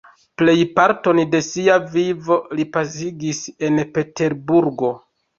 [0.41, 4.91] Plejparton de sia vivo li pasigis en Peterburgo.